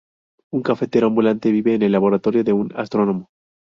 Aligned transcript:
Un 0.51 0.63
cafetero 0.63 1.05
ambulante 1.05 1.51
vive 1.51 1.75
en 1.75 1.83
el 1.83 1.91
laboratorio 1.91 2.43
de 2.43 2.53
un 2.53 2.71
astrónomo. 2.75 3.29